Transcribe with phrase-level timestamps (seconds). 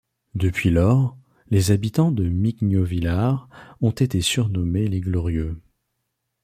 [0.33, 1.15] Depuis lors,
[1.51, 3.47] les habitants de Mignovillard
[3.81, 5.61] ont été surnommés les Glorieux.